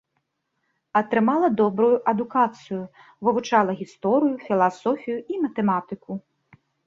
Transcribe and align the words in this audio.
Атрымала 0.99 1.47
добрую 1.61 1.89
адукацыю, 2.11 2.79
вывучала 3.27 3.71
гісторыю, 3.83 4.35
філасофію 4.47 5.19
і 5.35 5.45
матэматыку. 5.45 6.11